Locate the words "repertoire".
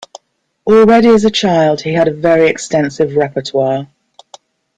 3.15-3.87